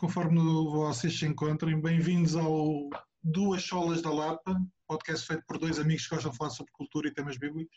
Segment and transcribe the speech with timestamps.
[0.00, 0.40] conforme
[0.70, 1.78] vocês se encontrem.
[1.78, 2.88] Bem-vindos ao
[3.22, 4.58] Duas Solas da Lapa,
[4.88, 7.76] podcast feito por dois amigos que gostam de falar sobre cultura e temas bíblicos.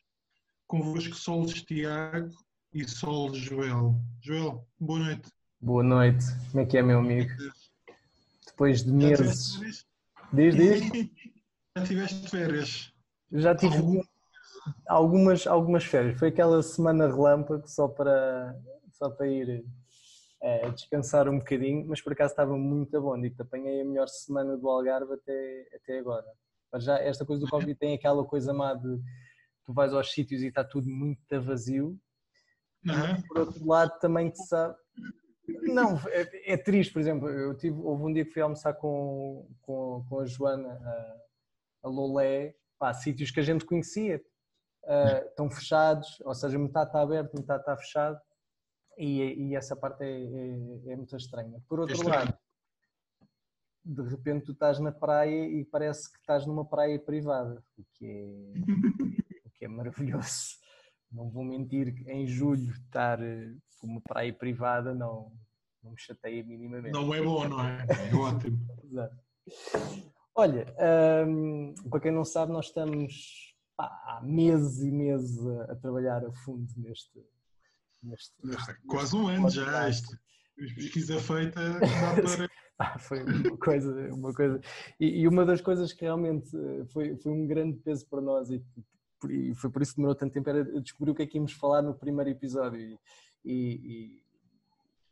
[0.66, 2.30] Convosco Solos Tiago
[2.74, 4.00] e Solos Joel.
[4.22, 5.30] Joel, boa noite.
[5.60, 7.30] Boa noite, como é que é, meu amigo?
[8.48, 9.86] Depois de meses.
[10.32, 11.10] Diz, diz.
[11.78, 12.94] Já tiveste férias?
[13.34, 14.02] Já tive Algum...
[14.88, 16.18] algumas, algumas férias.
[16.18, 18.58] Foi aquela semana relâmpago só para,
[18.94, 19.66] só para ir
[20.44, 23.20] é, descansar um bocadinho, mas por acaso estava muito bom.
[23.20, 26.28] Digo, apanhei a melhor semana do Algarve até, até agora.
[26.70, 29.00] Mas já esta coisa do Covid tem aquela coisa má de
[29.64, 31.98] tu vais aos sítios e está tudo muito vazio.
[32.86, 33.22] Uhum.
[33.30, 34.76] Por outro lado, também te sabe.
[35.48, 37.30] Não, é, é, triste, por exemplo.
[37.30, 41.90] Eu tive, houve um dia que fui almoçar com, com, com a Joana, a, a
[41.90, 44.22] Lolé, pá, sítios que a gente conhecia,
[44.84, 48.20] uh, estão fechados, ou seja, metade está aberto, metade está fechado
[48.98, 51.62] e, e essa parte é, é, é, muito estranha.
[51.68, 52.38] Por outro é lado,
[53.84, 58.06] de repente tu estás na praia e parece que estás numa praia privada, o que
[58.06, 60.58] é, o que é maravilhoso.
[61.12, 65.32] Não vou mentir que em julho estar eh, com uma praia privada não,
[65.84, 66.94] não me chateia minimamente.
[66.94, 67.86] Não é bom, não é?
[68.12, 68.58] É ótimo.
[68.84, 69.16] Exato.
[70.34, 70.66] Olha,
[71.28, 76.26] um, para quem não sabe, nós estamos pá, há meses e meses a, a trabalhar
[76.26, 77.24] a fundo neste,
[78.04, 79.90] Neste, neste, ah, quase um ano já.
[79.90, 80.18] Este,
[80.76, 81.62] pesquisa feita
[82.38, 82.50] para...
[82.80, 84.62] ah, foi uma coisa, uma coisa.
[85.00, 88.50] E, e, uma das coisas que realmente eh, foi, foi um grande peso para nós
[88.50, 88.64] e,
[89.30, 91.54] e, foi por isso que demorou tanto tempo era descobrir o que é que íamos
[91.54, 93.00] falar no primeiro episódio.
[93.44, 94.22] E,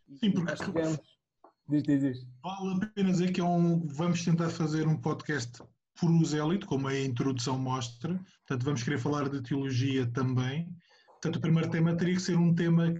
[0.09, 0.99] e Sim, porque tivemos...
[1.69, 2.27] diz, diz, diz.
[2.43, 5.63] vale a pena dizer que é um, vamos tentar fazer um podcast
[5.99, 8.15] por usélito, como a introdução mostra.
[8.47, 10.67] Portanto, vamos querer falar de teologia também
[11.21, 12.91] Portanto, o primeiro tema teria que ser um tema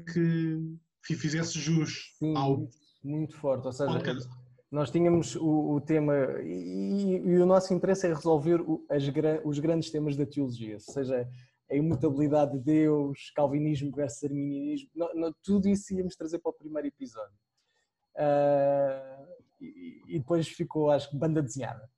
[1.03, 2.69] que fizesse jus Sim, ao.
[3.03, 3.65] Muito, forte.
[3.65, 4.29] Ou seja, podcast.
[4.69, 9.03] nós tínhamos o, o tema e, e, o nosso interesse é resolver as,
[9.43, 11.27] os grandes temas da teologia, seja
[11.69, 16.53] a imutabilidade de Deus, calvinismo versus arminianismo, não, não, tudo isso íamos trazer para o
[16.53, 17.33] primeiro episódio.
[18.17, 19.25] Uh,
[19.59, 21.89] e, e, depois ficou, acho que, banda desenhada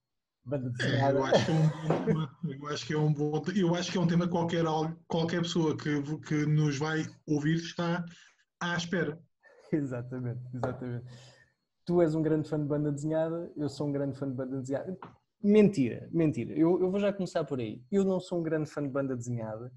[0.46, 1.20] banda desenhada.
[1.20, 3.44] Eu acho, que é um, eu acho que é um bom.
[3.56, 4.64] Eu acho que é um tema que qualquer,
[5.08, 8.06] qualquer pessoa que, que nos vai ouvir está
[8.60, 9.20] à espera.
[9.72, 11.06] Exatamente, exatamente.
[11.84, 14.60] Tu és um grande fã de banda desenhada, eu sou um grande fã de banda
[14.60, 14.96] desenhada.
[15.42, 16.54] Mentira, mentira.
[16.54, 17.84] Eu, eu vou já começar por aí.
[17.92, 19.74] Eu não sou um grande fã de banda desenhada.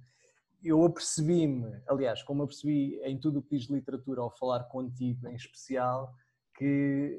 [0.62, 5.34] Eu apercebi-me, aliás, como apercebi em tudo o que diz literatura ao falar contigo em
[5.34, 6.14] especial,
[6.56, 7.18] que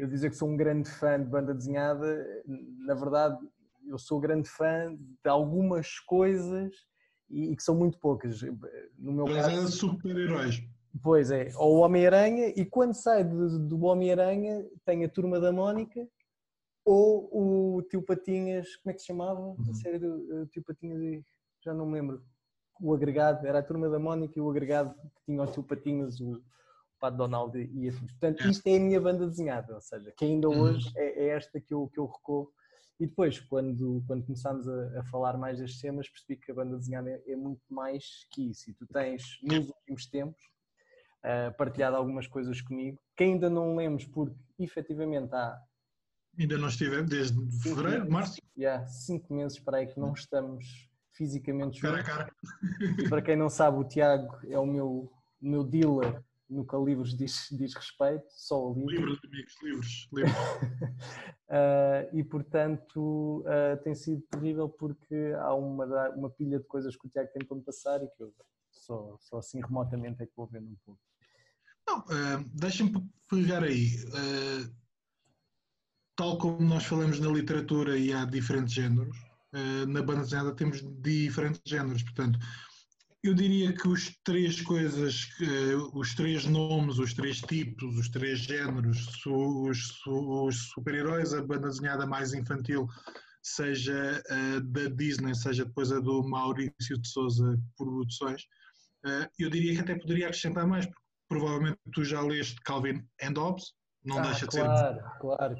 [0.00, 3.38] eu dizer que sou um grande fã de banda desenhada, na verdade,
[3.86, 6.74] eu sou grande fã de algumas coisas
[7.28, 8.40] e, que são muito poucas.
[8.98, 10.62] No meu Mas caso, é super-heróis.
[11.02, 15.52] Pois é, ou o Homem-Aranha, e quando sai do, do Homem-Aranha tem a Turma da
[15.52, 16.04] Mónica
[16.84, 19.40] ou o Tio Patinhas, como é que se chamava?
[19.40, 19.56] Uhum.
[19.70, 21.24] A série do Tio Patinhas,
[21.62, 22.22] já não me lembro.
[22.80, 26.18] O agregado, era a Turma da Mónica e o agregado que tinha o Tio Patinhas,
[26.20, 26.42] o,
[27.00, 28.12] Pato Donald e afins.
[28.12, 30.60] Portanto, isto é a minha banda desenhada, ou seja, que ainda uhum.
[30.60, 32.52] hoje é, é esta que eu, que eu recorro.
[33.00, 36.76] E depois, quando, quando começámos a, a, falar mais destes temas, percebi que a banda
[36.76, 38.70] desenhada é, é muito mais que isso.
[38.70, 40.42] E tu tens, nos últimos tempos,
[41.24, 45.58] uh, partilhado algumas coisas comigo, que ainda não lemos porque, efetivamente, há...
[46.38, 48.36] Ainda não estivemos desde fevereiro, meses, março?
[48.54, 52.02] Já, yeah, cinco meses para aí que não estamos fisicamente juntos.
[52.02, 52.34] Cara a cara.
[53.08, 55.10] Para quem não sabe, o Tiago é o meu,
[55.40, 58.90] meu dealer no que a livros diz, diz respeito, só o livro.
[58.90, 60.36] Livros, amigos, livros, livros.
[61.48, 67.06] uh, e portanto uh, tem sido terrível porque há uma, uma pilha de coisas que
[67.06, 68.34] o Tiago tem para me passar e que eu
[68.70, 71.00] só, só assim remotamente é que vou vendo um pouco.
[71.86, 72.92] Não, uh, deixa-me
[73.28, 73.88] pegar aí.
[74.06, 74.74] Uh,
[76.16, 79.16] tal como nós falamos na literatura e há diferentes géneros,
[79.88, 82.38] na banda desenhada temos diferentes géneros, portanto,
[83.22, 85.28] eu diria que os três coisas,
[85.92, 92.06] os três nomes, os três tipos, os três géneros, os, os super-heróis, a banda desenhada
[92.06, 92.86] mais infantil,
[93.42, 98.42] seja a da Disney, seja depois a do Maurício de Souza Produções,
[99.06, 103.34] eh, eu diria que até poderia acrescentar mais, porque provavelmente tu já leste Calvin and
[103.36, 103.72] Hobbes,
[104.04, 104.64] não ah, deixa de ser.
[104.64, 105.56] Claro, claro.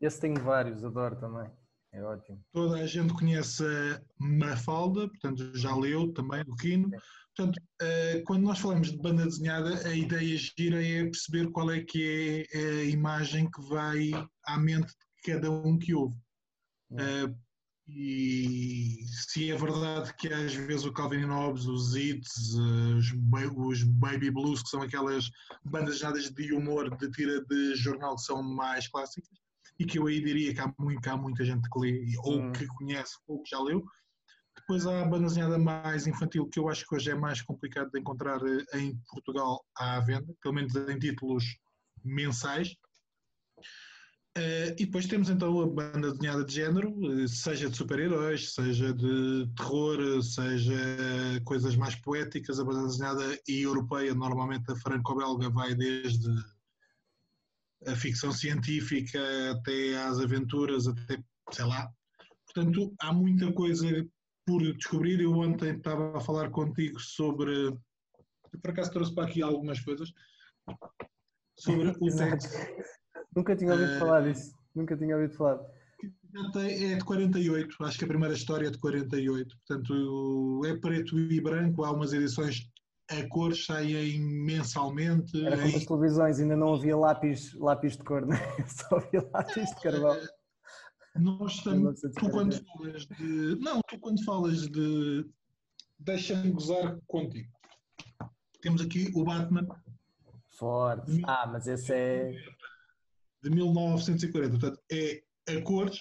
[0.00, 1.50] Esse tenho vários, adoro também.
[1.92, 2.44] É ótimo.
[2.52, 6.90] Toda a gente conhece a Mafalda, portanto já leu também o Quino.
[7.34, 11.82] Portanto, eh, quando nós falamos de banda desenhada, a ideia gira é perceber qual é
[11.82, 14.10] que é a imagem que vai
[14.46, 16.16] à mente de cada um que ouve.
[16.98, 17.34] Eh,
[17.90, 23.14] E se é verdade que às vezes o Calvin Hobbes, os Hits, os,
[23.56, 25.30] os Baby Blues, que são aquelas
[25.64, 29.38] bandas de humor de tira de jornal que são mais clássicas,
[29.78, 32.40] e que eu aí diria que há, muito, que há muita gente que lê ou
[32.40, 32.52] hum.
[32.52, 33.84] que conhece ou que já leu.
[34.56, 37.90] Depois há a banda desenhada mais infantil, que eu acho que hoje é mais complicado
[37.90, 41.44] de encontrar eh, em Portugal à venda, pelo menos em títulos
[42.04, 42.74] mensais.
[44.36, 48.92] Uh, e depois temos então a banda desenhada de género, eh, seja de super-heróis, seja
[48.92, 50.76] de terror, seja
[51.44, 52.60] coisas mais poéticas.
[52.60, 56.28] A banda desenhada e europeia, normalmente a franco-belga, vai desde
[57.86, 59.20] a ficção científica
[59.52, 61.90] até às aventuras, até sei lá.
[62.46, 63.86] Portanto, há muita coisa
[64.46, 65.20] por descobrir.
[65.20, 67.68] Eu ontem estava a falar contigo sobre.
[67.68, 70.10] Eu por acaso trouxe para aqui algumas coisas.
[71.56, 72.48] Sobre o texto.
[73.34, 74.52] Nunca tinha ouvido uh, falar disso.
[74.74, 75.60] Nunca tinha ouvido falar.
[76.56, 79.56] É de 48, acho que a primeira história é de 48.
[79.66, 81.84] Portanto, é preto e branco.
[81.84, 82.70] Há umas edições
[83.10, 85.44] a cores saem mensalmente.
[85.44, 88.36] Era como as televisões, ainda não havia lápis, lápis de cor, né?
[88.66, 90.16] só havia lápis de carvão.
[91.16, 93.58] Nós estamos, tu quando falas de.
[93.60, 95.26] Não, tu quando falas de.
[95.98, 97.50] Deixa-me gozar contigo.
[98.60, 99.66] Temos aqui o Batman.
[100.50, 101.22] Forte.
[101.26, 102.32] Ah, mas esse é.
[103.42, 104.50] De 1940.
[104.50, 106.00] Portanto, é a cores.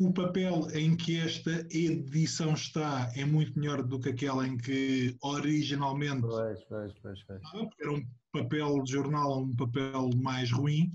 [0.00, 5.16] O papel em que esta edição está é muito melhor do que aquela em que
[5.20, 6.22] originalmente.
[6.22, 7.42] Pois, pois, pois, pois.
[7.80, 10.92] Era um papel de jornal, um papel mais ruim.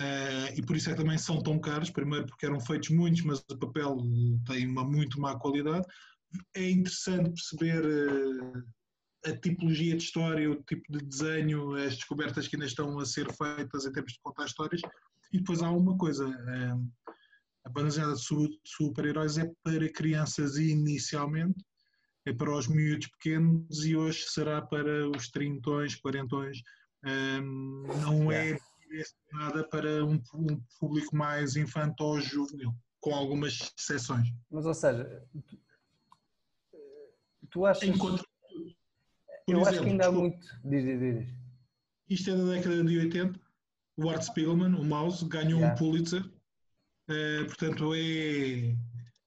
[0.00, 1.90] Uh, e por isso é que também são tão caros.
[1.90, 3.98] Primeiro, porque eram feitos muitos, mas o papel
[4.46, 5.86] tem uma muito má qualidade.
[6.54, 8.64] É interessante perceber uh,
[9.26, 13.30] a tipologia de história, o tipo de desenho, as descobertas que ainda estão a ser
[13.32, 14.80] feitas em termos de contar histórias.
[15.32, 16.90] E depois há uma coisa: uh,
[17.68, 21.62] a banda desenhada de super-heróis é para crianças inicialmente,
[22.24, 26.62] é para os miúdos pequenos e hoje será para os trintões, quarentões.
[27.02, 34.32] não é direcionada para um, um público mais infantil ou juvenil, com algumas exceções.
[34.50, 35.58] Mas, ou seja, tu,
[37.50, 37.86] tu achas.
[37.86, 38.24] Enquanto,
[39.46, 40.46] eu exemplo, acho que ainda há muito.
[40.64, 41.34] Diz, diz, diz.
[42.08, 43.38] Isto é da década de 80.
[43.98, 45.74] O Art Spiegelman, o Mouse, ganhou yeah.
[45.74, 46.24] um Pulitzer.
[47.08, 48.76] Uh, portanto, é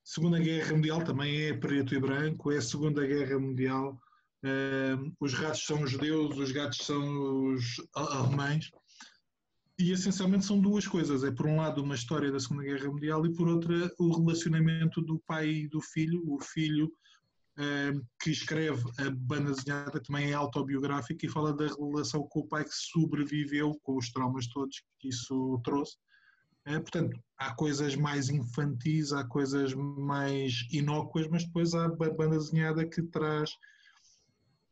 [0.03, 3.99] Segunda Guerra Mundial, também é preto e branco, é a Segunda Guerra Mundial.
[4.43, 8.71] Uh, os ratos são os judeus, os gatos são os alemães
[9.79, 11.23] e essencialmente são duas coisas.
[11.23, 15.01] É por um lado uma história da Segunda Guerra Mundial e por outra o relacionamento
[15.01, 16.23] do pai e do filho.
[16.27, 16.91] O filho
[17.57, 22.47] eh, que escreve a banda desenhada também é autobiográfico e fala da relação com o
[22.47, 25.97] pai que sobreviveu com os traumas todos que isso trouxe.
[26.65, 32.37] Eh, portanto, há coisas mais infantis, há coisas mais inócuas, mas depois há a banda
[32.37, 33.57] desenhada que traz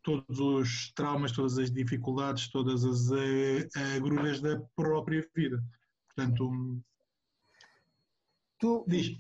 [0.04, 5.64] todos os traumas, todas as dificuldades, todas as eh, agruras da própria vida.
[6.08, 6.82] Portanto,
[8.60, 9.18] tu diz.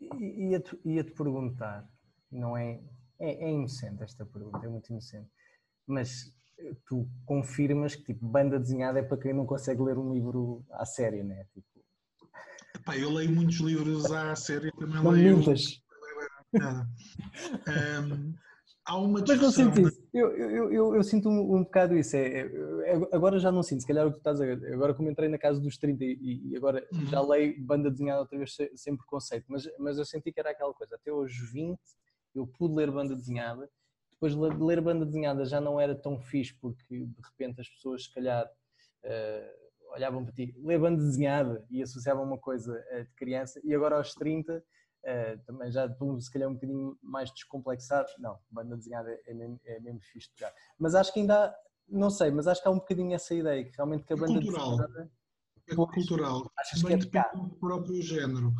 [0.00, 1.88] Ia-te ia -te perguntar,
[2.30, 2.80] não é,
[3.18, 5.30] é, é inocente esta pergunta, é muito inocente,
[5.86, 6.34] mas
[6.86, 10.84] tu confirmas que tipo, banda desenhada é para quem não consegue ler um livro à
[10.84, 11.46] série, né?
[11.52, 11.75] Tipo...
[12.76, 15.36] Epá, eu leio muitos livros à série, também não leio.
[15.36, 15.80] Muitas.
[16.54, 18.34] Um,
[18.84, 19.48] há uma discussão.
[19.48, 20.08] Mas não sinto isso.
[20.12, 22.14] Eu, eu, eu, eu sinto um, um, bocado isso.
[22.16, 24.74] É, é, agora já não sinto, se calhar é o que tu estás a ver.
[24.74, 27.06] Agora, como entrei na casa dos 30 e, e agora uhum.
[27.06, 30.50] já leio banda desenhada outra vez sem, sem preconceito, mas, mas eu senti que era
[30.50, 30.96] aquela coisa.
[30.96, 31.78] Até aos 20
[32.34, 33.70] eu pude ler banda desenhada.
[34.12, 38.04] Depois de ler banda desenhada já não era tão fixe porque de repente as pessoas,
[38.04, 38.46] se calhar.
[39.02, 43.74] Uh, olhavam para ti, ler banda desenhada e associavam uma coisa uh, de criança, e
[43.74, 44.62] agora aos 30
[45.06, 48.08] Uh, também já estou se calhar um bocadinho mais descomplexado.
[48.18, 50.52] Não, banda desenhada é mesmo, é mesmo fixe de jogar.
[50.76, 51.54] Mas acho que ainda há,
[51.88, 54.32] não sei, mas acho que há um bocadinho essa ideia, que realmente que a banda
[54.32, 54.70] cultural.
[54.70, 55.10] desenhada...
[55.68, 57.30] É cultural, achas que é de cá?
[57.34, 58.52] do próprio género.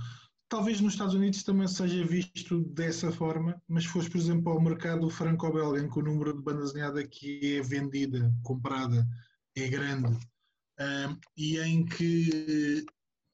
[0.48, 4.60] Talvez nos Estados Unidos também seja visto dessa forma, mas se fores, por exemplo, ao
[4.60, 9.04] mercado franco-belga, em que o número de banda desenhada que é vendida, comprada,
[9.56, 10.16] é grande,
[10.78, 12.84] um, e em que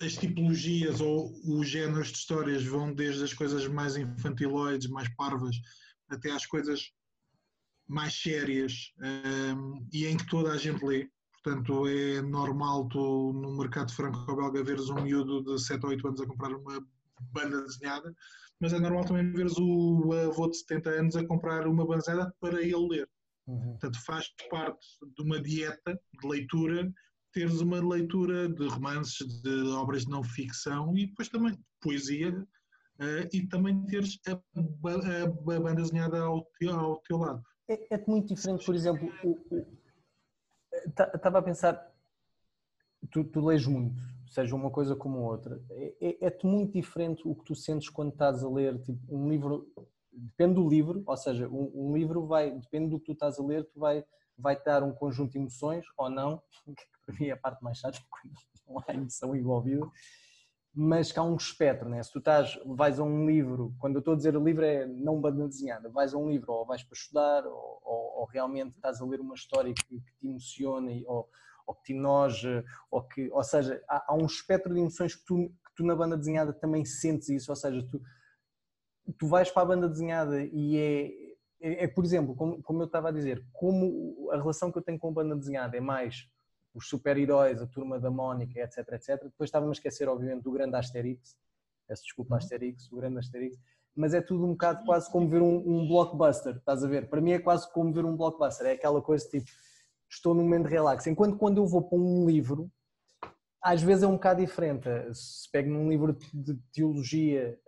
[0.01, 5.57] as tipologias ou os géneros de histórias vão desde as coisas mais infantiloides, mais parvas,
[6.09, 6.93] até às coisas
[7.89, 11.09] mais sérias um, e em que toda a gente lê.
[11.43, 16.21] Portanto, é normal tu no mercado franco-belga veres um miúdo de 7 ou 8 anos
[16.21, 16.87] a comprar uma
[17.33, 18.15] banda desenhada,
[18.61, 22.35] mas é normal também veres o avô de 70 anos a comprar uma banda desenhada
[22.41, 23.09] para ele ler.
[23.47, 23.73] Uhum.
[23.73, 26.93] Portanto, faz parte de uma dieta de leitura
[27.33, 32.31] teres uma leitura de romances, de obras de não ficção e depois também poesia,
[33.01, 37.43] uh, e também teres a, a, a banda desenhada ao teu, ao teu lado.
[37.69, 39.09] É, é muito diferente, por exemplo,
[40.87, 41.93] estava a pensar,
[43.11, 47.35] tu, tu lês muito, seja uma coisa como outra, é-te é, é muito diferente o
[47.35, 49.71] que tu sentes quando estás a ler tipo, um livro,
[50.13, 53.43] depende do livro, ou seja, um, um, livro vai, depende do que tu estás a
[53.43, 54.05] ler, tu vai,
[54.37, 57.79] vai dar um conjunto de emoções ou não, que para mim é a parte mais
[57.79, 58.35] chata, quando
[58.69, 59.87] não há emoção envolvida,
[60.75, 62.03] mas que há um espectro, né?
[62.03, 65.21] se tu estás, vais a um livro, quando eu estou a dizer livro é não
[65.21, 69.01] banda desenhada, vais a um livro ou vais para estudar ou, ou, ou realmente estás
[69.01, 71.29] a ler uma história que, que te emociona ou,
[71.67, 75.25] ou que te enoja, ou, que, ou seja, há, há um espectro de emoções que
[75.27, 78.01] tu, que tu na banda desenhada também sentes isso, ou seja, tu,
[79.19, 81.22] tu vais para a banda desenhada e é,
[81.63, 84.83] é, é por exemplo, como, como eu estava a dizer, como a relação que eu
[84.83, 86.29] tenho com a banda desenhada é mais
[86.75, 89.23] os super-heróis, a turma da Mónica, etc, etc.
[89.25, 91.37] Depois estava-me a esquecer, obviamente, do grande Asterix,
[91.87, 92.39] peço desculpa, uhum.
[92.39, 93.59] Asterix, o grande Asterix,
[93.95, 97.09] mas é tudo um bocado quase como ver um, um, blockbuster, estás a ver?
[97.09, 99.51] Para mim é quase como ver um blockbuster, é aquela coisa tipo,
[100.11, 101.07] estou num momento de relax.
[101.07, 102.71] Enquanto quando eu vou para um livro,
[103.63, 104.89] às vezes é um bocado diferente.
[105.13, 107.59] Se pego num livro de teologia,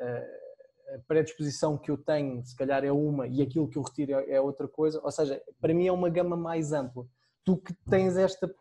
[0.95, 4.41] a predisposição que eu tenho, se calhar é uma, e aquilo que eu retiro é
[4.41, 7.07] outra coisa, ou seja, para mim é uma gama mais ampla.
[7.45, 8.53] Tu que tens esta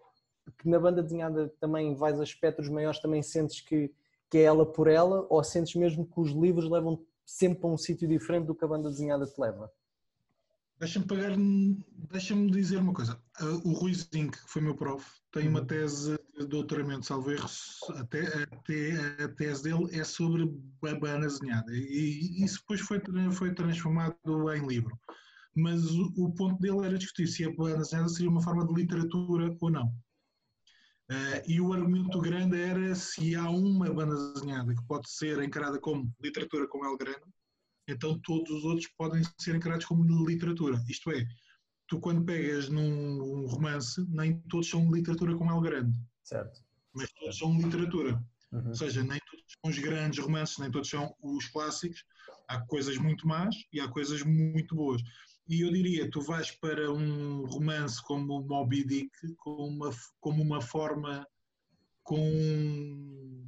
[0.58, 3.94] que na banda desenhada também vais a espectros maiores, também sentes que,
[4.30, 7.78] que é ela por ela, ou sentes mesmo que os livros levam sempre a um
[7.78, 9.72] sítio diferente do que a banda desenhada te leva?
[10.80, 11.32] Deixa-me pagar,
[12.12, 13.22] deixa-me dizer uma coisa.
[13.64, 15.68] O Rui Zinc, que foi meu prof, tem uma uhum.
[15.68, 17.50] tese de doutoramento, salvo erro,
[17.96, 21.72] até, até a tese dele é sobre a banda desenhada.
[21.72, 23.02] E isso depois foi,
[23.32, 24.16] foi transformado
[24.54, 25.00] em livro.
[25.56, 28.74] Mas o, o ponto dele era discutir se a banda desenhada seria uma forma de
[28.74, 29.88] literatura ou não.
[31.12, 35.80] Uh, e o argumento grande era se há uma banda desenhada que pode ser encarada
[35.80, 37.22] como literatura com L grande,
[37.88, 40.84] então todos os outros podem ser encarados como literatura.
[40.88, 41.26] Isto é,
[41.88, 45.98] tu quando pegas num romance, nem todos são literatura com L grande.
[46.24, 46.62] Certo.
[46.94, 48.24] Mas todos são literatura.
[48.52, 48.68] Uhum.
[48.68, 52.04] Ou seja, nem todos são os grandes romances, nem todos são os clássicos.
[52.48, 55.02] Há coisas muito más e há coisas muito boas.
[55.48, 60.62] E eu diria, tu vais para um romance como Moby Dick como uma, como uma
[60.62, 61.28] forma
[62.04, 63.44] com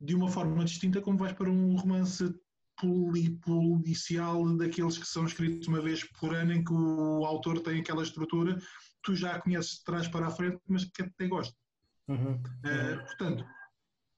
[0.00, 2.34] de uma forma distinta como vais para um romance
[2.76, 8.02] policial daqueles que são escritos uma vez por ano em que o autor tem aquela
[8.02, 8.58] estrutura
[9.02, 11.56] tu já conheces de trás para a frente mas que até gosta.
[12.08, 12.34] Uhum.
[12.34, 13.44] uh, portanto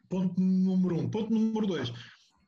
[0.08, 1.10] ponto número um.
[1.10, 1.92] Ponto número dois.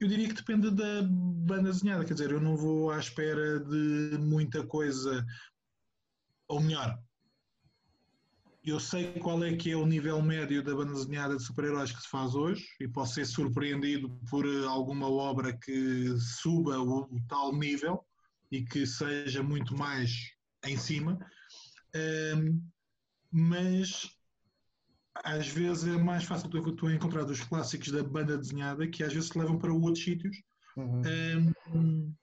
[0.01, 4.17] Eu diria que depende da banda desenhada, quer dizer, eu não vou à espera de
[4.19, 5.27] muita coisa,
[6.49, 6.99] ou melhor,
[8.65, 12.03] eu sei qual é que é o nível médio da banda desenhada de super-heróis que
[12.03, 17.53] se faz hoje e posso ser surpreendido por alguma obra que suba o, o tal
[17.55, 18.05] nível
[18.51, 20.11] e que seja muito mais
[20.67, 21.19] em cima,
[22.37, 22.63] um,
[23.31, 24.11] mas
[25.25, 29.13] às vezes é mais fácil tu, tu encontrar os clássicos da banda desenhada que às
[29.13, 30.37] vezes te levam para outros sítios
[30.77, 31.03] uhum.
[31.75, 32.15] um,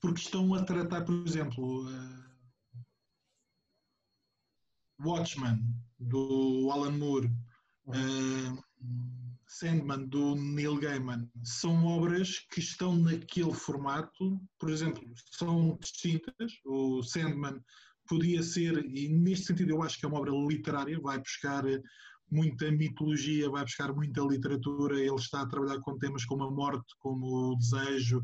[0.00, 2.23] porque estão a tratar, por exemplo, uh,
[5.00, 5.60] Watchmen
[5.98, 7.30] do Alan Moore,
[7.86, 8.64] uh,
[9.46, 16.52] Sandman do Neil Gaiman, são obras que estão naquele formato, por exemplo, são distintas.
[16.64, 17.60] O Sandman
[18.08, 21.64] podia ser, e neste sentido eu acho que é uma obra literária, vai buscar
[22.30, 26.94] muita mitologia, vai buscar muita literatura, ele está a trabalhar com temas como a morte,
[26.98, 28.22] como o desejo,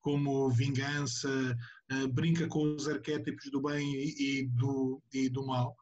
[0.00, 1.56] como vingança,
[1.92, 5.74] uh, brinca com os arquétipos do bem e do, e do mal.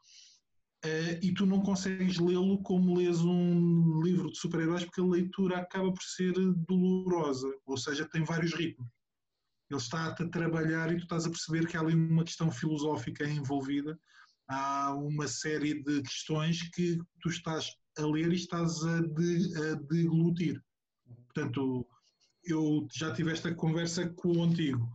[0.85, 5.59] Uh, e tu não consegues lê-lo como lês um livro de super-heróis, porque a leitura
[5.59, 6.35] acaba por ser
[6.69, 8.87] dolorosa, ou seja, tem vários ritmos
[9.71, 13.25] ele está a trabalhar e tu estás a perceber que há ali uma questão filosófica
[13.25, 13.99] envolvida,
[14.49, 19.75] há uma série de questões que tu estás a ler e estás a, de, a
[19.75, 20.63] deglutir.
[21.27, 21.87] Portanto,
[22.45, 24.89] eu já tive esta conversa contigo.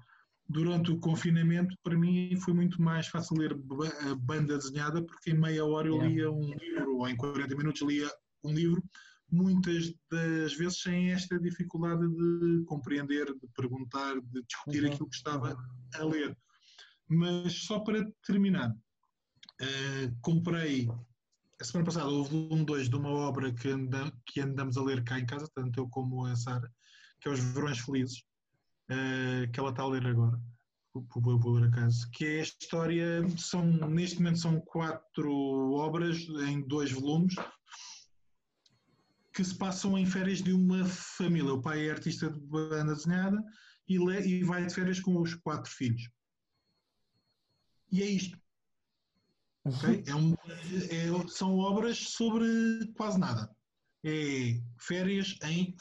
[0.50, 5.38] Durante o confinamento, para mim foi muito mais fácil ler a banda desenhada, porque em
[5.38, 8.10] meia hora eu lia um livro, ou em 40 minutos lia
[8.44, 8.84] um livro,
[9.32, 14.92] muitas das vezes sem esta dificuldade de compreender, de perguntar, de discutir uhum.
[14.92, 15.56] aquilo que estava
[15.94, 16.36] a ler.
[17.08, 20.90] Mas só para terminar, uh, comprei,
[21.62, 25.04] a semana passada houve um dois de uma obra que, anda, que andamos a ler
[25.04, 26.72] cá em casa, tanto eu como a Sara,
[27.22, 28.24] que é Os Verões Felizes,
[28.90, 30.40] uh, que ela está a ler agora
[31.08, 35.32] por acaso, que é a história, são, neste momento são quatro
[35.74, 36.18] obras
[36.48, 37.36] em dois volumes,
[39.34, 41.54] que se passam em férias de uma família.
[41.54, 43.42] O pai é artista de banda desenhada
[43.88, 46.10] e, lê, e vai de férias com os quatro filhos.
[47.92, 48.38] E é isto.
[49.66, 50.04] Okay?
[50.08, 53.56] É um, é, são obras sobre quase nada.
[54.06, 55.76] É férias em,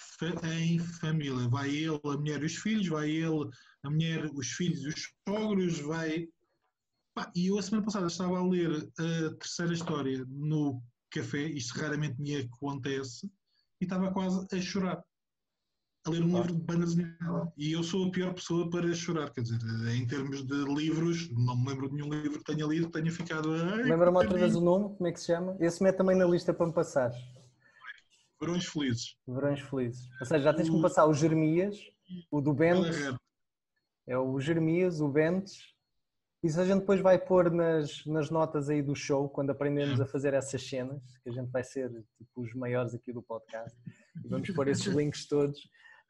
[0.58, 1.48] em família.
[1.48, 3.48] Vai ele, a mulher e os filhos, vai ele,
[3.84, 6.26] a mulher, os filhos e os sogros, vai.
[7.14, 11.78] Pá, e eu a semana passada estava a ler a terceira história no café, isto
[11.78, 13.26] raramente me acontece,
[13.80, 15.02] e estava quase a chorar.
[16.06, 17.52] A ler um livro de banda desenhada.
[17.56, 19.58] E eu sou a pior pessoa para chorar, quer dizer,
[19.94, 23.50] em termos de livros, não me lembro de nenhum livro que tenha lido tenha ficado.
[23.50, 25.56] Lembra-me outra vez o nome, como é que se chama?
[25.60, 27.12] Esse mete também na lista para me passar.
[28.40, 29.16] Verões Felizes.
[29.26, 30.08] Verões Felizes.
[30.20, 31.76] Ou seja, já tens que me passar o Jeremias,
[32.30, 32.96] o do Bentes.
[34.06, 35.74] É o Jeremias, o Bentes.
[36.42, 40.06] Isso a gente depois vai pôr nas, nas notas aí do show, quando aprendemos a
[40.06, 43.76] fazer essas cenas, que a gente vai ser tipo os maiores aqui do podcast.
[44.24, 45.58] E vamos pôr esses links todos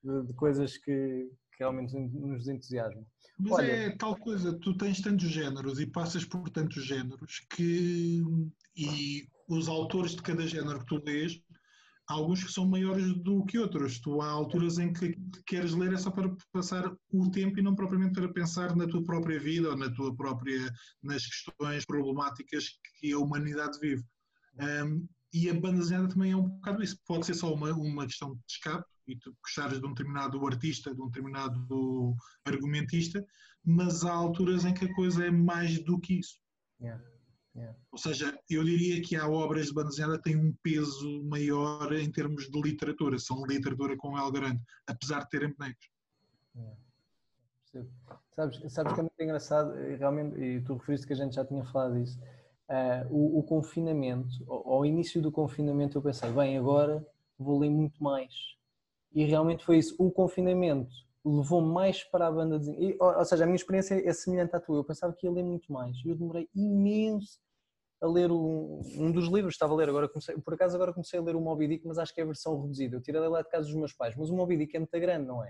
[0.04, 3.06] de, de coisas que, que, realmente nos entusiasmam.
[3.38, 8.22] Mas Olha, é tal coisa, tu tens tantos géneros e passas por tantos géneros que
[8.76, 11.40] e os autores de cada género que tu lês
[12.08, 14.00] há alguns que são maiores do que outros.
[14.00, 15.14] Tu há alturas em que
[15.46, 19.04] queres ler é só para passar o tempo e não propriamente para pensar na tua
[19.04, 20.72] própria vida ou na tua própria
[21.02, 24.04] nas questões problemáticas que a humanidade vive.
[24.58, 26.98] Um, e a banda desenhada também é um bocado isso.
[27.06, 30.94] Pode ser só uma, uma questão de escape e tu gostares de um determinado artista,
[30.94, 33.24] de um determinado argumentista,
[33.64, 36.38] mas há alturas em que a coisa é mais do que isso.
[36.80, 37.02] Yeah.
[37.58, 37.76] Yeah.
[37.90, 41.92] Ou seja, eu diria que há obras de banda desenhada que têm um peso maior
[41.92, 45.90] em termos de literatura, são literatura com L grande, apesar de terem bonecos.
[46.54, 46.76] Yeah.
[48.30, 51.64] Sabes, sabes que é muito engraçado, realmente, e tu referiste que a gente já tinha
[51.64, 52.18] falado disso,
[52.68, 57.04] uh, o, o, confinamento, ao, ao, início do confinamento eu pensei, bem, agora
[57.36, 58.32] vou ler muito mais.
[59.12, 60.92] E realmente foi isso, o confinamento
[61.24, 64.60] levou mais para a banda desenhada, ou, ou seja, a minha experiência é semelhante à
[64.60, 67.40] tua, eu pensava que ia ler muito mais, e eu demorei imenso
[68.00, 71.18] a ler um, um dos livros, estava a ler agora, comecei, por acaso agora comecei
[71.18, 72.96] a ler o Moby Dick, mas acho que é a versão reduzida.
[72.96, 75.26] Eu tirei lá de casa dos meus pais, mas o Moby Dick é muito grande,
[75.26, 75.48] não é?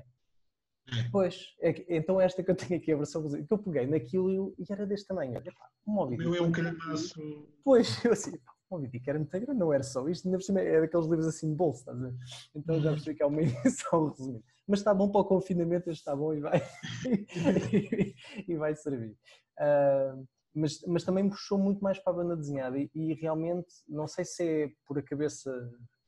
[0.89, 1.09] é.
[1.13, 3.87] Pois, é que, então esta que eu tenho aqui, a versão reduzida, que eu peguei
[3.87, 5.33] naquilo e, era deste tamanho.
[5.33, 6.31] Olha, pá, o Moby Dick.
[6.31, 7.15] Meu é um calhamaço.
[7.63, 8.35] Pois, eu assim,
[8.71, 11.07] o Moby Dick era muito grande, não era só isto, ainda por cima é daqueles
[11.07, 12.15] livros assim de bolso, estás a ver?
[12.55, 14.45] Então já percebi que é uma edição resumida.
[14.67, 16.63] Mas está bom para o confinamento, está bom e vai,
[18.49, 19.17] e vai servir.
[19.59, 20.27] Uh,
[20.59, 24.25] mas, mas também puxou muito mais para a banda desenhada e, e, realmente, não sei
[24.25, 25.51] se é por a cabeça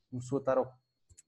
[0.09, 0.59] começou a estar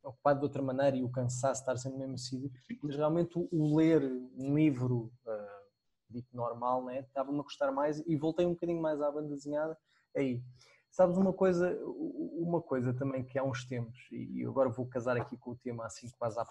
[0.03, 3.47] ocupado de outra maneira e o cansaço estar sempre no mesmo sítio, mas realmente o,
[3.51, 4.03] o, ler
[4.37, 5.63] um livro uh,
[6.09, 9.77] dito normal, né, estava-me a gostar mais e voltei um bocadinho mais à banda desenhada
[10.15, 10.43] aí.
[10.91, 15.35] Sabes uma coisa, uma coisa também que há uns tempos, e agora vou casar aqui
[15.37, 16.45] com o tema assim quase à,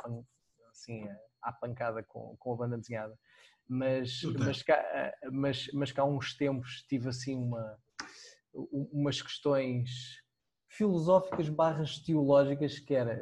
[0.71, 1.07] assim,
[1.43, 3.19] à pancada com, com a banda desenhada,
[3.69, 7.79] mas, mas, cá, mas, mas cá há uns tempos tive assim uma,
[8.93, 9.91] umas questões
[10.69, 13.19] filosóficas barras teológicas que era,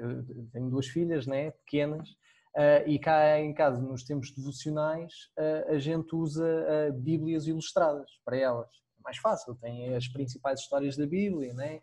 [0.52, 2.08] tenho duas filhas né, pequenas
[2.56, 8.08] uh, e cá em casa nos tempos devocionais uh, a gente usa uh, bíblias ilustradas
[8.24, 11.80] para elas, é mais fácil, tem as principais histórias da Bíblia, né?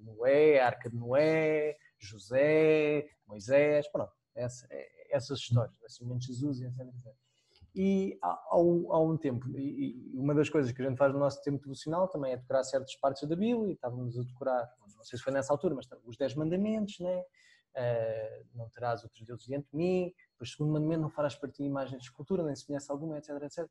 [0.00, 4.66] Noé, Arca de Noé, José, Moisés, pronto, essa,
[5.10, 6.86] essas histórias, nascimento de Jesus e etc.
[7.74, 11.40] E há, há, um tempo, e uma das coisas que a gente faz no nosso
[11.42, 15.22] tempo devocional também é decorar certas partes da Bíblia, estávamos a decorar, não sei se
[15.22, 17.22] foi nessa altura, mas os 10 mandamentos, né?
[17.70, 22.02] Uh, não terás outros deuses diante de mim, depois segundo mandamento, não farás partir imagens
[22.02, 23.70] de escultura, nem semelhança alguma, etc, etc.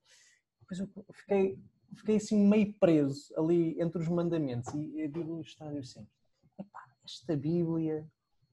[0.61, 1.59] Depois eu fiquei,
[1.97, 6.07] fiquei assim meio preso ali entre os mandamentos e a Bíblia está a dizer assim,
[7.03, 8.07] esta Bíblia,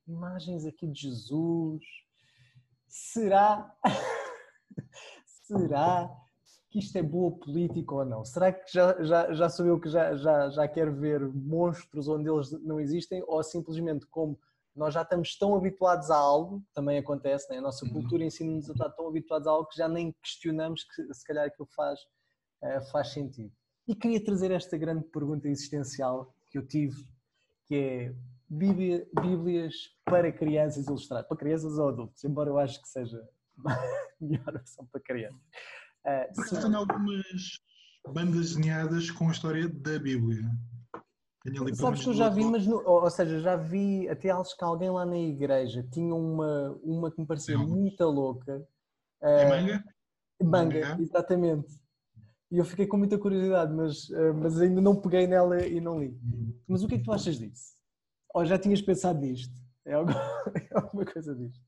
[0.08, 1.84] imagens aqui de Jesus,
[2.88, 3.74] será
[5.46, 6.10] será
[6.70, 8.24] que isto é boa política ou não?
[8.24, 12.28] Será que já, já, já sou eu que já, já, já quero ver monstros onde
[12.28, 14.38] eles não existem ou simplesmente como
[14.74, 17.58] nós já estamos tão habituados a algo, também acontece, né?
[17.58, 17.92] a nossa uhum.
[17.94, 21.46] cultura ensina-nos a estar tão habituados a algo que já nem questionamos que se calhar
[21.46, 21.98] aquilo faz,
[22.62, 23.50] uh, faz sentido.
[23.88, 26.96] E queria trazer esta grande pergunta existencial que eu tive,
[27.66, 28.14] que é
[28.48, 33.20] Bíblia, Bíblias para crianças ilustradas, para crianças ou adultos, embora eu acho que seja
[34.20, 35.40] melhor opção para crianças.
[36.04, 36.60] Uh, se...
[36.60, 37.60] tenho algumas
[38.12, 40.42] bandas desenhadas com a história da Bíblia.
[41.74, 44.90] Sabes que eu já vi, mas no, ou seja, já vi até acho que alguém
[44.90, 48.66] lá na igreja tinha uma, uma que me parecia muito louca.
[49.22, 49.84] Uh, manga?
[50.42, 50.80] manga?
[50.90, 51.80] Manga, exatamente.
[52.50, 56.00] E eu fiquei com muita curiosidade, mas, uh, mas ainda não peguei nela e não
[56.00, 56.18] li.
[56.66, 57.75] Mas o que é que tu achas disso?
[58.36, 59.54] Ou já tinhas pensado nisto?
[59.86, 60.20] É alguma,
[60.54, 61.64] é alguma coisa disto?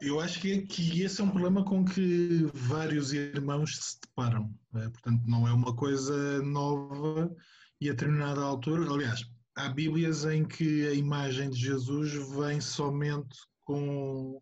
[0.00, 4.54] Eu acho que, que esse é um problema com que vários irmãos se deparam.
[4.72, 4.88] Né?
[4.90, 7.34] Portanto, não é uma coisa nova
[7.80, 8.88] e a determinada altura.
[8.88, 9.24] Aliás,
[9.56, 14.40] há Bíblias em que a imagem de Jesus vem somente com,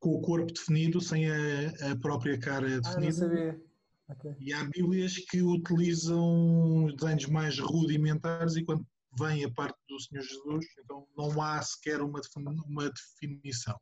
[0.00, 2.96] com o corpo definido, sem a, a própria cara definida.
[2.96, 3.60] Ah, não sabia.
[4.08, 4.34] Okay.
[4.40, 8.84] E há Bíblias que utilizam desenhos mais rudimentares e quando
[9.18, 12.20] vem a parte do Senhor Jesus, então não há sequer uma,
[12.66, 13.78] uma definição.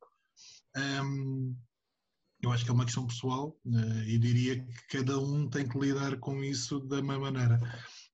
[0.77, 1.57] Um,
[2.42, 5.79] eu acho que é uma questão pessoal uh, e diria que cada um tem que
[5.79, 7.59] lidar com isso da mesma maneira.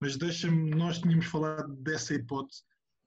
[0.00, 2.62] Mas deixa-me, nós tínhamos falado dessa hipótese,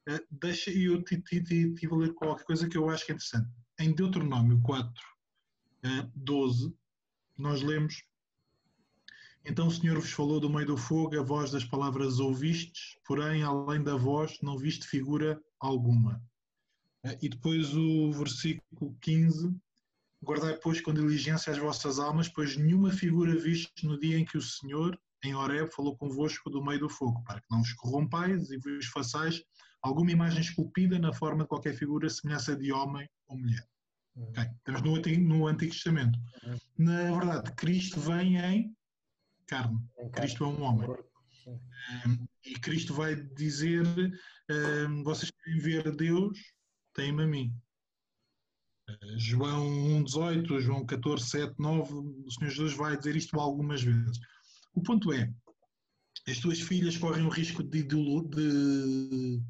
[0.09, 3.49] uh, deixa, e eu estive a ler qualquer coisa que eu acho que é interessante.
[3.79, 6.75] Em Deuteronômio 4, uh, 12,
[7.37, 8.03] nós lemos
[9.45, 13.43] então o Senhor vos falou do meio do fogo, a voz das palavras ouvistes, porém,
[13.43, 16.21] além da voz, não viste figura alguma.
[17.03, 19.55] Eh, e depois o versículo 15:
[20.23, 24.37] Guardai, pois, com diligência as vossas almas, pois nenhuma figura vistes no dia em que
[24.37, 28.49] o Senhor, em Horeb, falou convosco do meio do fogo, para que não vos corrompais
[28.49, 29.43] e vos façais
[29.81, 33.63] alguma imagem esculpida na forma de qualquer figura, semelhança de homem ou mulher.
[34.15, 34.45] Okay.
[34.57, 36.17] Estamos no Antigo, no Antigo Testamento.
[36.43, 36.57] Uhum.
[36.77, 38.74] Na verdade, Cristo vem em
[39.47, 39.79] carne.
[40.13, 40.89] Cristo é um homem.
[41.47, 43.83] Um, e Cristo vai dizer:
[44.49, 46.37] um, vocês querem ver Deus,
[46.93, 47.55] têm-me a mim.
[48.89, 49.65] Uh, João
[50.03, 54.19] 1,18, João 14, 7, 9, o Senhor Jesus vai dizer isto algumas vezes.
[54.73, 55.31] O ponto é:
[56.27, 59.41] as tuas filhas correm o risco de, de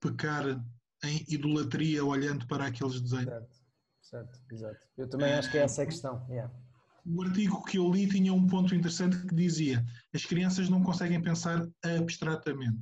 [0.00, 0.44] pecar
[1.04, 3.26] em idolatria olhando para aqueles desenhos.
[3.26, 3.56] Certo,
[4.02, 4.86] certo, exato.
[4.96, 6.26] Eu também acho que é essa a questão.
[6.28, 6.52] Yeah
[7.10, 11.20] o artigo que eu li tinha um ponto interessante que dizia as crianças não conseguem
[11.20, 12.78] pensar abstratamente.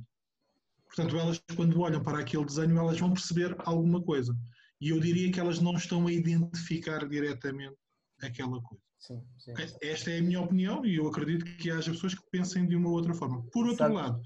[0.85, 4.37] Portanto, elas quando olham para aquele desenho, elas vão perceber alguma coisa.
[4.81, 7.75] E eu diria que elas não estão a identificar diretamente
[8.21, 8.83] aquela coisa.
[8.99, 9.53] Sim, sim.
[9.81, 12.89] Esta é a minha opinião e eu acredito que haja pessoas que pensem de uma
[12.89, 13.43] ou outra forma.
[13.51, 13.95] Por outro Sabe?
[13.95, 14.21] lado,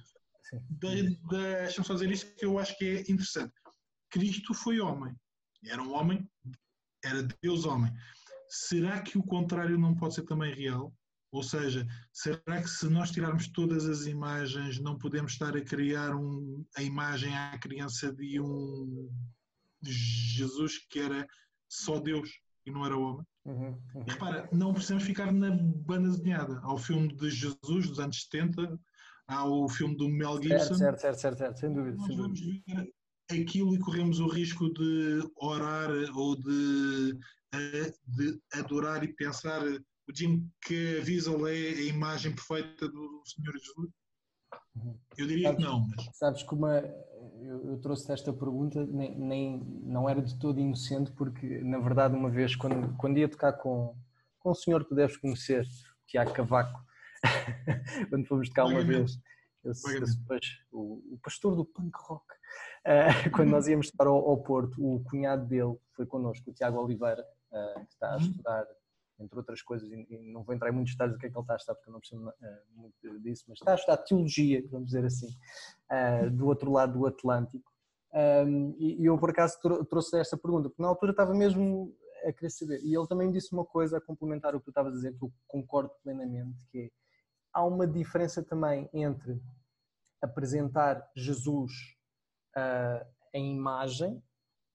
[0.69, 3.53] de, deixa-me só dizer isto que eu acho que é interessante.
[4.09, 5.13] Cristo foi homem.
[5.65, 6.27] Era um homem,
[7.03, 7.91] era Deus homem
[8.51, 10.93] será que o contrário não pode ser também real?
[11.31, 16.13] Ou seja, será que se nós tirarmos todas as imagens, não podemos estar a criar
[16.13, 19.09] um, a imagem à criança de um
[19.81, 21.25] Jesus que era
[21.69, 22.29] só Deus
[22.65, 23.25] e não era homem?
[23.45, 24.03] Uhum, uhum.
[24.05, 26.59] Repara, não precisamos ficar na banda desenhada.
[26.61, 28.77] Há o filme de Jesus dos anos 70,
[29.27, 30.75] há o filme do Mel Gibson.
[30.75, 31.95] Certo, certo, certo, certo, sem dúvida.
[31.95, 32.63] Nós sem vamos dúvida.
[32.67, 32.93] ver
[33.41, 37.17] aquilo e corremos o risco de orar ou de
[38.07, 43.53] de adorar e pensar o Jim que a Visual é a imagem perfeita do Senhor
[43.53, 43.89] Jesus?
[45.17, 45.87] Eu diria sabes, que não.
[45.87, 46.17] Mas...
[46.17, 46.77] Sabes que uma,
[47.41, 52.15] eu, eu trouxe esta pergunta, nem, nem, não era de todo inocente, porque na verdade,
[52.15, 53.95] uma vez, quando, quando ia tocar com,
[54.39, 55.65] com um senhor que tu deves conhecer,
[56.07, 56.79] Tiago Cavaco,
[58.09, 59.19] quando fomos tocar uma vez,
[60.71, 62.25] o, o, pastor do punk rock,
[62.87, 66.79] uh, quando nós íamos estar ao, ao, Porto, o cunhado dele foi connosco, o Tiago
[66.79, 68.21] Oliveira, que está a uhum.
[68.21, 68.67] estudar,
[69.19, 71.43] entre outras coisas, e, não vou entrar em muitos detalhes do que é que ele
[71.43, 72.33] está a estudar, porque eu não percebo uh,
[72.73, 75.27] muito disso, mas está a estudar teologia, vamos dizer assim,
[75.91, 77.71] uh, do outro lado do Atlântico.
[78.13, 79.57] Um, e, eu, por acaso,
[79.89, 82.81] trouxe esta pergunta, porque na altura estava mesmo a querer saber.
[82.83, 85.23] E ele também disse uma coisa a complementar o que tu estavas a dizer, que
[85.23, 86.89] eu concordo plenamente, que é,
[87.53, 89.41] há uma diferença também entre
[90.21, 91.71] apresentar Jesus
[93.33, 94.21] em imagem,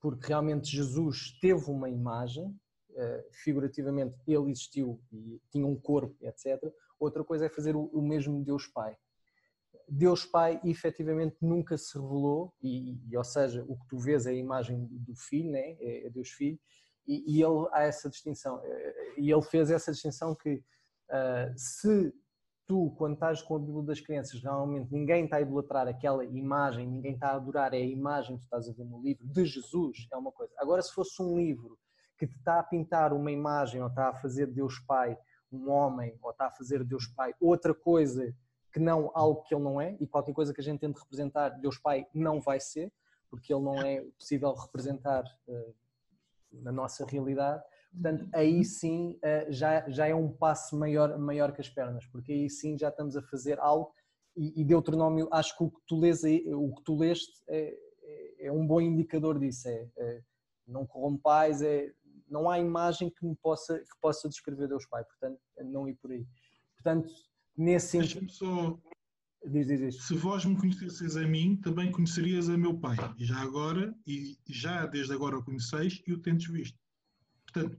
[0.00, 2.56] porque realmente Jesus teve uma imagem, eh,
[3.30, 6.62] figurativamente ele existiu e tinha um corpo, etc.
[6.98, 8.96] Outra coisa é fazer o, mesmo Deus Pai.
[9.88, 14.30] Deus Pai efetivamente nunca se revelou, e, e, ou seja, o que tu vês é
[14.30, 15.76] a imagem do Filho, né?
[15.78, 16.58] é, é Deus Filho,
[17.06, 18.60] e, e, ele há essa distinção.
[18.64, 22.12] Eh, e ele fez essa distinção que uh, se
[22.66, 26.84] tu, quando estás com a Bíblia das crianças, realmente ninguém está a idolatrar aquela imagem,
[26.84, 29.44] ninguém está a adorar é a imagem que tu estás a ver no livro de
[29.44, 30.52] Jesus, é uma coisa.
[30.58, 31.78] Agora, se fosse um livro
[32.16, 35.16] que te está a pintar uma imagem ou está a fazer Deus Pai
[35.52, 38.34] um homem ou está a fazer Deus Pai outra coisa
[38.72, 41.50] que não algo que ele não é e qualquer coisa que a gente tente representar
[41.50, 42.92] Deus Pai não vai ser
[43.30, 45.74] porque ele não é possível representar uh,
[46.52, 47.62] na nossa realidade.
[47.92, 52.32] Portanto aí sim uh, já, já é um passo maior, maior que as pernas porque
[52.32, 53.92] aí sim já estamos a fazer algo
[54.36, 58.46] e, e Deuteronômio acho que o que tu lês o que tu leste é, é,
[58.46, 60.22] é um bom indicador disso é, é
[60.66, 61.92] não corrompais, é
[62.28, 66.10] não há imagem que me possa que possa descrever Deus Pai, portanto não ir por
[66.10, 66.26] aí.
[66.74, 67.08] Portanto,
[67.56, 68.30] nesse sentido.
[68.30, 68.78] Só...
[69.44, 70.02] Diz, diz, diz.
[70.02, 72.96] Se vós me conhecesseis a mim, também conhecerias a meu Pai.
[73.18, 76.76] Já agora, e já desde agora o conheceis e o tendes visto.
[77.44, 77.78] Portanto,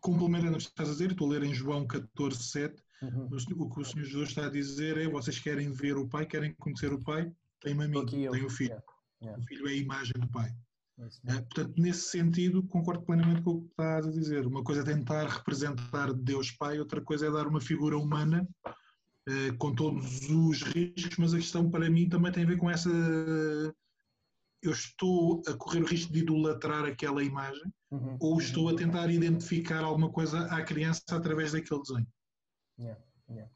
[0.00, 3.28] complementando o que estás a dizer, estou a ler em João 14, 7, uhum.
[3.56, 6.52] o que o Senhor Jesus está a dizer é, vocês querem ver o Pai, querem
[6.54, 8.70] conhecer o Pai, tem-me a mim, tem o Filho.
[8.70, 8.84] Yeah.
[9.22, 9.40] Yeah.
[9.40, 10.52] O Filho é a imagem do Pai.
[11.26, 14.46] É, portanto, nesse sentido, concordo plenamente com o que estás a dizer.
[14.46, 18.46] Uma coisa é tentar representar Deus Pai, outra coisa é dar uma figura humana
[19.28, 22.70] eh, com todos os riscos, mas a questão para mim também tem a ver com
[22.70, 22.90] essa.
[24.62, 28.16] Eu estou a correr o risco de idolatrar aquela imagem uhum.
[28.20, 32.06] ou estou a tentar identificar alguma coisa à criança através daquele desenho.
[32.78, 33.52] Yeah, yeah.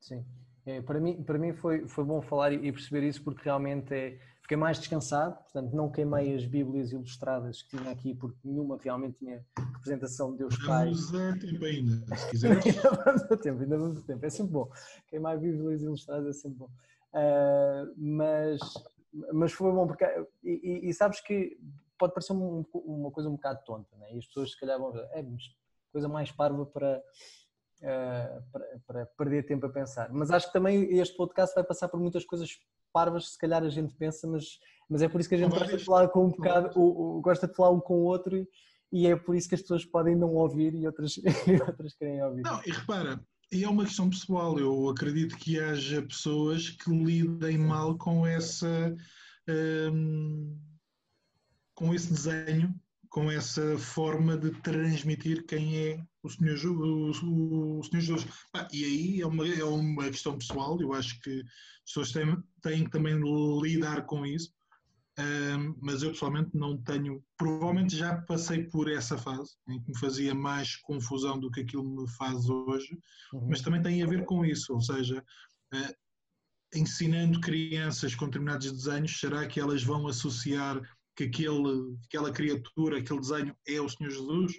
[0.00, 0.24] Sim.
[0.64, 4.18] É, para mim, para mim foi, foi bom falar e perceber isso porque realmente é
[4.46, 9.18] Fiquei mais descansado, portanto não queimei as Bíblias ilustradas que tinha aqui, porque nenhuma realmente
[9.18, 10.84] tinha representação de Deus Pai.
[10.84, 12.64] Vamos a tempo ainda, se quiseres.
[12.64, 14.70] ainda vamos a tempo, ainda vamos a tempo, é sempre bom.
[15.08, 16.70] Queimar Bíblias ilustradas é sempre bom.
[17.12, 18.60] Uh, mas,
[19.32, 20.04] mas foi bom, porque.
[20.44, 21.58] E, e, e sabes que
[21.98, 24.14] pode parecer um, uma coisa um bocado tonta, né?
[24.14, 25.26] e as pessoas se calhar vão ver, é
[25.90, 27.02] coisa mais parva para.
[27.78, 30.08] Uh, para, para, perder tempo a pensar.
[30.12, 32.48] Mas acho que também este podcast vai passar por muitas coisas
[32.96, 35.76] parvas, se calhar a gente pensa, mas, mas é por isso que a gente gosta
[35.76, 38.48] de falar com um bocado, o, o, gosta de falar um com o outro
[38.90, 42.22] e é por isso que as pessoas podem não ouvir e outras, e outras querem
[42.22, 42.40] ouvir.
[42.40, 43.20] Não, e repara,
[43.52, 48.96] e é uma questão pessoal, eu acredito que haja pessoas que lidem mal com essa
[49.92, 50.58] hum,
[51.74, 52.74] com esse desenho,
[53.16, 58.26] com essa forma de transmitir quem é o Senhor, o, o, Senhor Jesus.
[58.52, 62.36] Ah, e aí é uma, é uma questão pessoal, eu acho que as pessoas têm,
[62.60, 63.18] têm que também
[63.62, 64.52] lidar com isso,
[65.18, 69.98] um, mas eu pessoalmente não tenho, provavelmente já passei por essa fase, em que me
[69.98, 72.98] fazia mais confusão do que aquilo me faz hoje,
[73.32, 73.48] uhum.
[73.48, 75.24] mas também tem a ver com isso, ou seja,
[75.72, 75.94] uh,
[76.74, 80.82] ensinando crianças com determinados desenhos, será que elas vão associar
[81.16, 84.52] que aquele, aquela criatura, aquele desenho é o Senhor Jesus?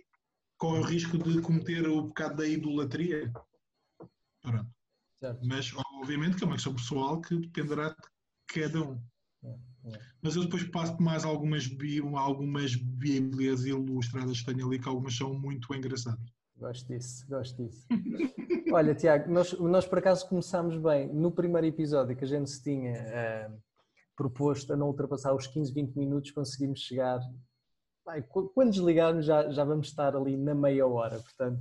[0.57, 3.31] corre o risco de cometer o pecado da idolatria.
[4.41, 4.69] Pronto.
[5.19, 5.47] Certo.
[5.47, 7.95] Mas, obviamente, que é uma questão pessoal que dependerá de
[8.47, 9.01] cada um.
[9.43, 9.49] É,
[9.85, 9.99] é.
[10.21, 11.69] Mas eu depois passo mais algumas,
[12.15, 16.31] algumas bíblias ilustradas que tenho ali, que algumas são muito engraçadas.
[16.55, 17.87] Gosto disso, gosto disso.
[18.71, 21.07] Olha, Tiago, nós, nós por acaso começámos bem.
[21.13, 23.61] No primeiro episódio que a gente se tinha uh,
[24.17, 27.19] proposto a não ultrapassar os 15, 20 minutos, conseguimos chegar
[28.53, 31.59] quando desligarmos já, já vamos estar ali na meia hora, portanto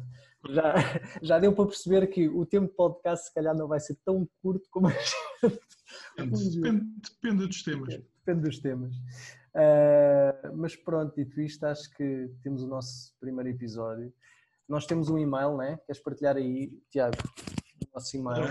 [0.48, 0.74] já,
[1.22, 4.28] já deu para perceber que o tempo de podcast se calhar não vai ser tão
[4.40, 4.90] curto como a
[6.16, 6.60] gente...
[6.60, 6.84] Depende,
[7.22, 7.94] depende dos temas.
[7.94, 8.96] Depende dos temas.
[8.96, 14.12] Uh, mas pronto, dito isto, acho que temos o nosso primeiro episódio.
[14.68, 15.78] Nós temos um e-mail, né?
[15.86, 17.16] Queres partilhar aí, Tiago,
[17.84, 18.46] o nosso e-mail?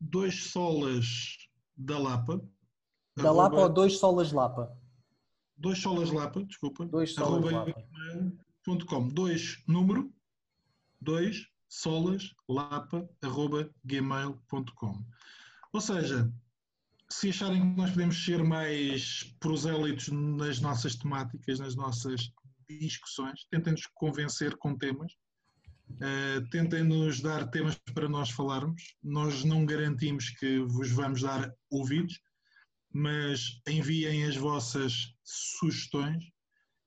[0.00, 1.06] Dois solas
[1.76, 2.40] da Lapa.
[3.16, 3.42] Da arroba...
[3.42, 4.76] Lapa ou dois solas Lapa?
[5.56, 6.86] dois solas lapa, desculpa.
[6.86, 7.74] Dois solas lapa.
[8.86, 10.12] .com, dois número,
[11.00, 15.04] dois solas lapa, arroba gmail.com.
[15.72, 16.32] Ou seja,
[17.08, 22.32] se acharem que nós podemos ser mais prosélitos nas nossas temáticas, nas nossas
[22.68, 25.12] discussões, tentem-nos convencer com temas,
[25.92, 28.96] uh, tentem-nos dar temas para nós falarmos.
[29.00, 32.20] Nós não garantimos que vos vamos dar ouvidos,
[32.96, 36.24] mas enviem as vossas sugestões,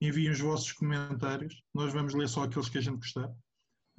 [0.01, 3.29] enviem os vossos comentários, nós vamos ler só aqueles que a gente gostar.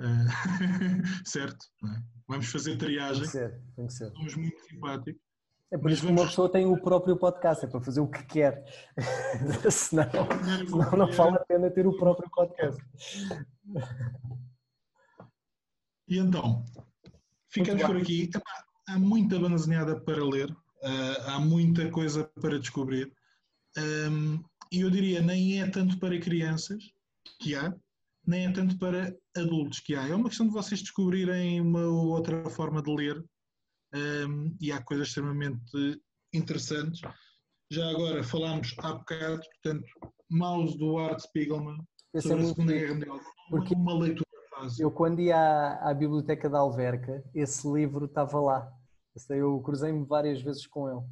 [0.00, 0.26] Uh,
[1.24, 1.64] certo?
[1.84, 2.02] É?
[2.26, 3.22] Vamos fazer triagem.
[3.22, 4.10] Tem que ser, tem que ser.
[4.10, 5.22] Somos muito simpáticos.
[5.70, 8.24] É por isso que uma pessoa tem o próprio podcast, é para fazer o que
[8.24, 8.64] quer.
[9.70, 10.10] senão,
[10.68, 12.82] senão não vale a pena ter o próprio podcast.
[16.08, 16.64] E então,
[17.48, 18.28] ficamos por aqui.
[18.88, 20.52] Há muita banazinhada para ler.
[20.82, 23.12] Uh, há muita coisa para descobrir.
[23.76, 26.82] Um, e eu diria, nem é tanto para crianças
[27.40, 27.74] que há,
[28.26, 30.08] nem é tanto para adultos que há.
[30.08, 33.24] É uma questão de vocês descobrirem uma outra forma de ler
[33.94, 36.00] um, e há coisas extremamente
[36.32, 37.00] interessantes.
[37.70, 39.86] Já agora falámos há bocado, portanto,
[40.30, 41.78] Mouse do Art Spiegelman
[42.14, 43.20] Esse é sobre é a Segunda Guerra Mundial.
[43.50, 44.82] Porque uma leitura fácil.
[44.82, 48.79] Eu quando ia à, à biblioteca da Alverca, esse livro estava lá
[49.28, 51.04] eu cruzei-me várias vezes com ele.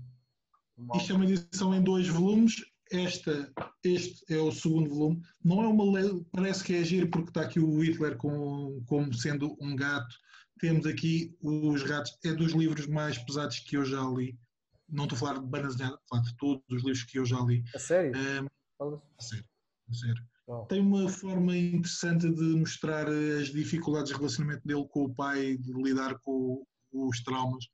[0.96, 2.64] Isto é uma edição em dois volumes.
[2.90, 3.52] Esta,
[3.84, 5.22] este é o segundo volume.
[5.44, 9.56] Não é uma parece que é giro porque está aqui o Hitler com, como sendo
[9.60, 10.14] um gato.
[10.58, 12.16] Temos aqui os ratos.
[12.24, 14.38] É dos livros mais pesados que eu já li.
[14.88, 17.62] Não estou a falar de nada, falar de todos os livros que eu já li.
[17.74, 18.12] A sério?
[18.80, 19.44] Um, a sério,
[19.90, 20.28] a sério.
[20.46, 20.64] Oh.
[20.64, 25.72] Tem uma forma interessante de mostrar as dificuldades de relacionamento dele com o pai, de
[25.74, 27.66] lidar com os traumas.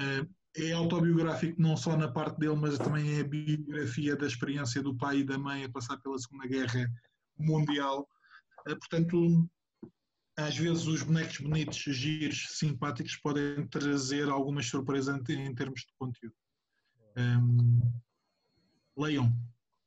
[0.00, 4.82] Uh, é autobiográfico não só na parte dele, mas também é a biografia da experiência
[4.82, 6.90] do pai e da mãe a passar pela Segunda Guerra
[7.38, 8.08] Mundial.
[8.66, 9.48] Eh, portanto,
[10.36, 16.34] às vezes os bonecos bonitos, giros, simpáticos podem trazer algumas surpresas em termos de conteúdo.
[17.16, 17.80] Um,
[18.96, 19.32] leiam.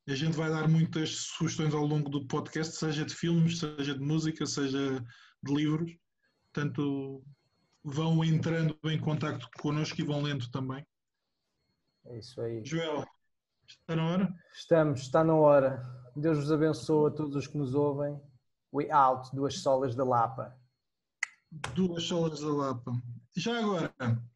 [0.08, 4.04] A gente vai dar muitas sugestões ao longo do podcast, seja de filmes, seja de
[4.04, 5.04] música, seja
[5.41, 5.95] de livros.
[6.52, 7.23] Portanto,
[7.84, 10.86] vão entrando em contato connosco e vão lendo também.
[12.06, 12.63] É isso aí.
[12.63, 13.06] Joel,
[13.67, 14.36] está na hora?
[14.54, 15.84] Estamos, está na hora.
[16.15, 18.19] Deus vos abençoe a todos os que nos ouvem.
[18.74, 20.58] We out, duas solas da Lapa.
[21.76, 22.91] Duas solas da Lapa.
[23.36, 23.93] Já agora,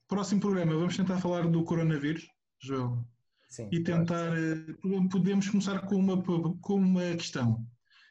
[0.07, 2.27] próximo programa, vamos tentar falar do coronavírus,
[2.59, 3.03] Joel.
[3.49, 4.27] Sim, e tentar.
[4.27, 4.37] Claro.
[4.37, 7.65] Eh, podemos começar com uma, com uma questão.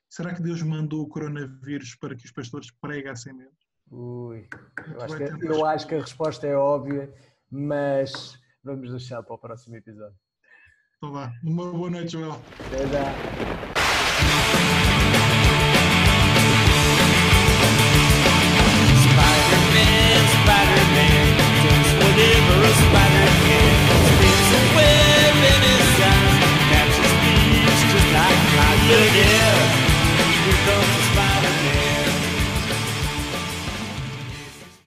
[0.09, 3.66] Será que Deus mandou o coronavírus para que os pastores pregassem menos?
[3.91, 4.49] Ui,
[4.93, 7.13] eu acho, é que, é, eu acho que a resposta é óbvia,
[7.51, 10.17] mas vamos deixar para o próximo episódio.
[10.97, 12.41] Então vá, uma boa noite, Joel.
[12.67, 13.77] Até já.